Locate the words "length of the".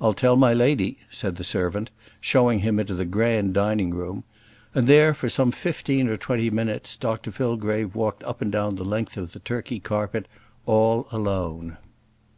8.86-9.40